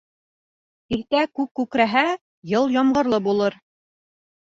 [0.95, 2.03] Иртә күк күкрәһә,
[2.53, 3.59] йыл ямғырлы булыр.